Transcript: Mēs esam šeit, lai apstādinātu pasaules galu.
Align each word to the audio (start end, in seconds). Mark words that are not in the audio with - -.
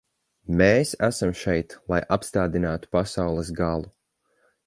Mēs 0.61 0.93
esam 1.07 1.33
šeit, 1.41 1.75
lai 1.93 2.01
apstādinātu 2.17 2.91
pasaules 2.97 3.55
galu. 3.63 3.93